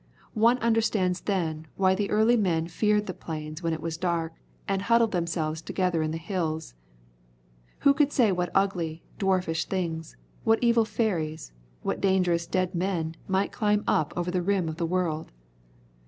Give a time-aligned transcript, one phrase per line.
[0.33, 4.33] One understands then why the early men feared the plains when it was dark,
[4.67, 6.73] and huddled themselves together in the hills.
[7.81, 11.51] Who could say what ugly, dwarfish things, what evil fairies,
[11.83, 15.31] what dangerous dead men might climb up over the rim of the world?